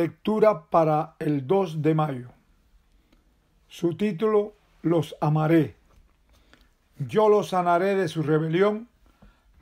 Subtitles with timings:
[0.00, 2.28] Lectura para el 2 de mayo.
[3.66, 5.74] Su título, Los amaré.
[6.98, 8.86] Yo los sanaré de su rebelión,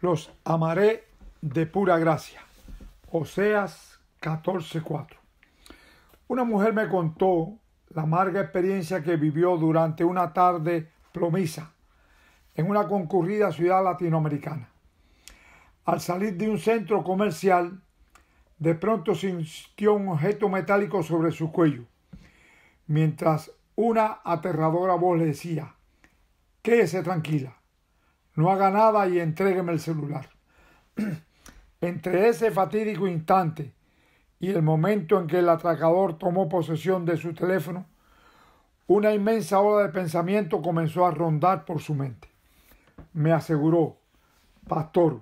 [0.02, 1.06] los amaré
[1.40, 2.42] de pura gracia.
[3.10, 5.16] Oseas 14:4.
[6.28, 7.54] Una mujer me contó
[7.94, 11.72] la amarga experiencia que vivió durante una tarde plomiza
[12.54, 14.68] en una concurrida ciudad latinoamericana.
[15.86, 17.80] Al salir de un centro comercial,
[18.58, 21.84] de pronto sintió un objeto metálico sobre su cuello,
[22.86, 25.74] mientras una aterradora voz le decía,
[26.62, 27.56] quédese tranquila,
[28.34, 30.30] no haga nada y entrégueme el celular.
[31.80, 33.74] Entre ese fatídico instante
[34.40, 37.86] y el momento en que el atracador tomó posesión de su teléfono,
[38.86, 42.28] una inmensa ola de pensamiento comenzó a rondar por su mente.
[43.12, 43.98] Me aseguró,
[44.68, 45.20] Pastor,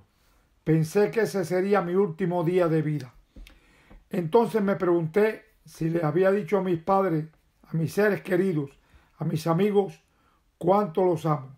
[0.62, 3.14] pensé que ese sería mi último día de vida.
[4.14, 7.26] Entonces me pregunté si le había dicho a mis padres,
[7.68, 8.70] a mis seres queridos,
[9.18, 10.00] a mis amigos,
[10.56, 11.56] cuánto los amo.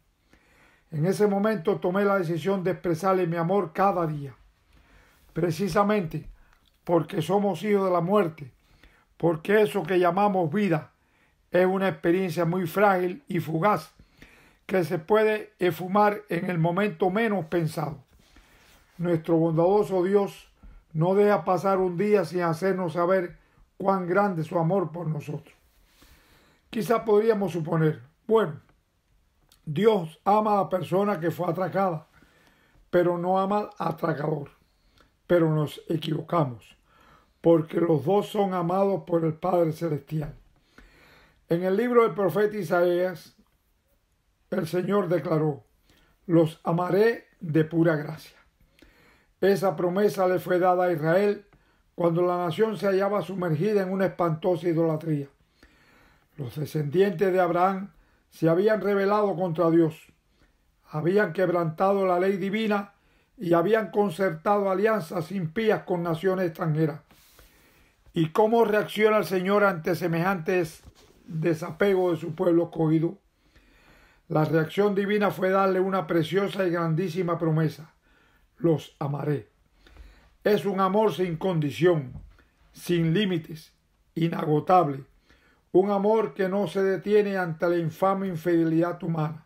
[0.90, 4.34] En ese momento tomé la decisión de expresarle mi amor cada día.
[5.34, 6.30] Precisamente
[6.82, 8.50] porque somos hijos de la muerte,
[9.18, 10.92] porque eso que llamamos vida
[11.50, 13.92] es una experiencia muy frágil y fugaz
[14.64, 18.02] que se puede esfumar en el momento menos pensado.
[18.96, 20.48] Nuestro bondadoso Dios
[20.96, 23.36] no deja pasar un día sin hacernos saber
[23.76, 25.54] cuán grande es su amor por nosotros.
[26.70, 28.60] Quizá podríamos suponer, bueno,
[29.66, 32.06] Dios ama a la persona que fue atracada,
[32.88, 34.48] pero no ama al atracador.
[35.26, 36.78] Pero nos equivocamos,
[37.42, 40.34] porque los dos son amados por el Padre Celestial.
[41.50, 43.36] En el libro del profeta Isaías,
[44.48, 45.62] el Señor declaró,
[46.24, 48.45] los amaré de pura gracia.
[49.46, 51.44] Esa promesa le fue dada a Israel
[51.94, 55.28] cuando la nación se hallaba sumergida en una espantosa idolatría.
[56.36, 57.92] Los descendientes de Abraham
[58.28, 59.94] se habían rebelado contra Dios,
[60.90, 62.94] habían quebrantado la ley divina
[63.36, 67.02] y habían concertado alianzas impías con naciones extranjeras.
[68.14, 70.82] ¿Y cómo reacciona el Señor ante semejantes
[71.24, 73.18] desapego de su pueblo escogido?
[74.26, 77.92] La reacción divina fue darle una preciosa y grandísima promesa
[78.58, 79.48] los amaré.
[80.44, 82.12] Es un amor sin condición,
[82.72, 83.72] sin límites,
[84.14, 85.04] inagotable,
[85.72, 89.44] un amor que no se detiene ante la infame infidelidad humana.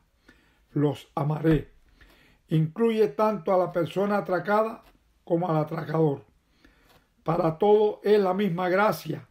[0.73, 1.73] Los amaré.
[2.49, 4.83] Incluye tanto a la persona atracada
[5.25, 6.25] como al atracador.
[7.25, 9.27] Para todo es la misma gracia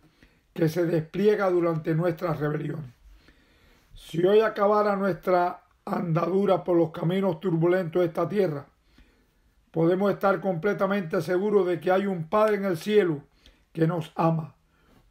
[0.53, 2.91] que se despliega durante nuestras rebeliones.
[3.95, 8.65] Si hoy acabara nuestra andadura por los caminos turbulentos de esta tierra,
[9.71, 13.23] podemos estar completamente seguros de que hay un Padre en el cielo
[13.73, 14.55] que nos ama,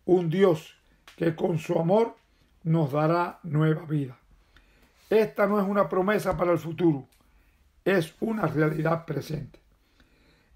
[0.05, 0.77] un Dios
[1.17, 2.17] que con su amor
[2.63, 4.19] nos dará nueva vida.
[5.11, 7.07] Esta no es una promesa para el futuro,
[7.85, 9.59] es una realidad presente.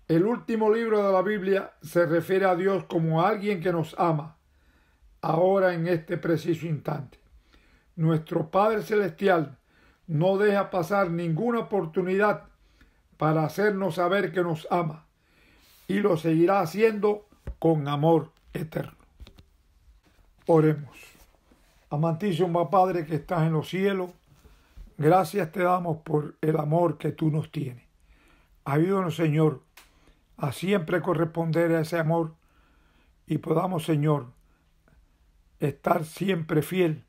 [0.08, 4.36] El último libro de la Biblia se refiere a Dios como alguien que nos ama,
[5.22, 7.18] ahora en este preciso instante.
[7.96, 9.56] Nuestro Padre Celestial
[10.06, 12.51] no deja pasar ninguna oportunidad
[13.16, 15.06] para hacernos saber que nos ama
[15.88, 17.28] y lo seguirá haciendo
[17.58, 18.96] con amor eterno.
[20.46, 20.96] Oremos.
[21.90, 24.10] Amantísimo Padre que estás en los cielos,
[24.96, 27.84] gracias te damos por el amor que tú nos tienes.
[28.64, 29.62] Ayúdanos, Señor,
[30.38, 32.34] a siempre corresponder a ese amor
[33.26, 34.32] y podamos, Señor,
[35.60, 37.04] estar siempre fiel,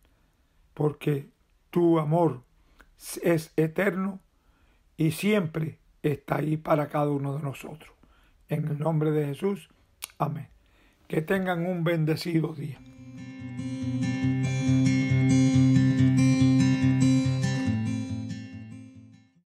[0.74, 1.30] porque
[1.70, 2.44] tu amor
[3.22, 4.20] es eterno
[4.98, 7.92] y siempre está ahí para cada uno de nosotros.
[8.50, 9.70] En el nombre de Jesús,
[10.20, 10.50] amén.
[11.08, 12.80] Que tengan un bendecido día.